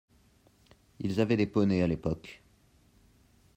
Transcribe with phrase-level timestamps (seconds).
[1.01, 2.41] Ils avaient des poneys à l'époque.